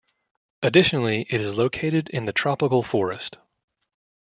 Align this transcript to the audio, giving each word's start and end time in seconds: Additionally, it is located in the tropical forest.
Additionally, 0.63 1.27
it 1.29 1.39
is 1.39 1.59
located 1.59 2.09
in 2.09 2.25
the 2.25 2.33
tropical 2.33 2.81
forest. 2.81 3.37